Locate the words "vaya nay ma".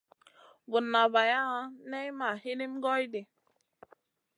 1.13-2.27